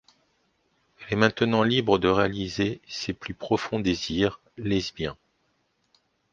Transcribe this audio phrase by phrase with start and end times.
[0.99, 5.15] Elle est maintenant libre de réaliser ses plus profonds désirs lesbiens.